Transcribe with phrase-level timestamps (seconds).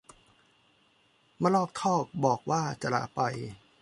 [1.41, 3.21] มะลอกทอกบอกว่าจะลาไป